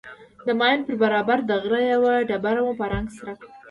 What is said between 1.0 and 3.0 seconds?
برابر د غره يوه ډبره مو په